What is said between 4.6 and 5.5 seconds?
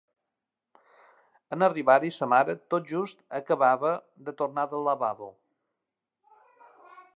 del lavabo.